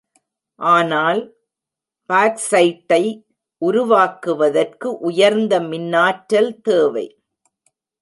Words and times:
ஆனால் 0.59 1.21
பாக்சைட்டை 2.09 3.03
உருக்குவதற்கு 3.61 4.89
உயர்ந்த 4.99 5.59
மின்னாற்றல் 5.59 6.53
தேவை. 6.61 7.07